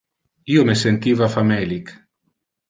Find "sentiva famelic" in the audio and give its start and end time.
0.83-1.93